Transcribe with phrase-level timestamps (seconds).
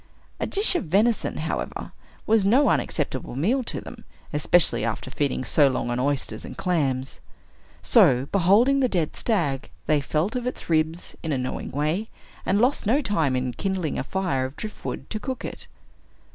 [0.39, 1.91] A dish of venison, however,
[2.25, 7.19] was no unacceptable meal to them, especially after feeding so long on oysters and clams.
[7.83, 12.09] So, beholding the dead stag, they felt of its ribs, in a knowing way,
[12.47, 15.67] and lost no time in kindling a fire of driftwood, to cook it.